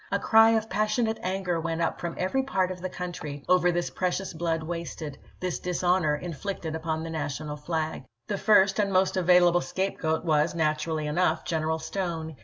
A 0.11 0.17
cry 0.17 0.49
of 0.55 0.67
passionate 0.67 1.19
anger 1.21 1.61
went 1.61 1.79
up 1.79 2.01
from 2.01 2.15
every 2.17 2.41
part 2.41 2.71
of 2.71 2.81
the 2.81 2.89
country 2.89 3.45
over 3.47 3.71
this 3.71 3.91
precious 3.91 4.33
blood 4.33 4.63
wasted, 4.63 5.19
this 5.39 5.59
dishonor 5.59 6.15
inflicted 6.15 6.73
upon 6.75 7.03
the 7.03 7.11
National 7.11 7.55
flag. 7.55 8.05
The 8.27 8.39
first 8.39 8.79
and 8.79 8.91
most 8.91 9.15
available 9.15 9.61
scapegoat 9.61 10.25
was, 10.25 10.55
nat 10.55 10.79
urally 10.79 11.05
enough, 11.07 11.45
General 11.45 11.77
Stone. 11.77 12.35